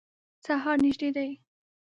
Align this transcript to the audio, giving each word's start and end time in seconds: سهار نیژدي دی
سهار 0.45 0.77
نیژدي 0.83 1.09
دی 1.15 1.29